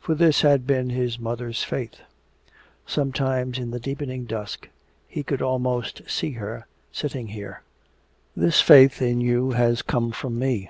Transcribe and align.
For 0.00 0.16
this 0.16 0.40
had 0.40 0.66
been 0.66 0.90
his 0.90 1.20
mother's 1.20 1.62
faith. 1.62 2.00
Sometimes 2.84 3.60
in 3.60 3.70
the 3.70 3.78
deepening 3.78 4.24
dusk 4.24 4.68
he 5.06 5.22
could 5.22 5.40
almost 5.40 6.02
see 6.10 6.32
her 6.32 6.66
sitting 6.90 7.28
here. 7.28 7.62
"This 8.34 8.60
faith 8.60 9.00
in 9.00 9.20
you 9.20 9.52
has 9.52 9.80
come 9.82 10.10
from 10.10 10.36
me. 10.36 10.68